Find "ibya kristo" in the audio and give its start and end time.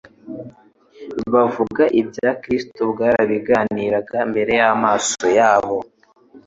2.01-2.81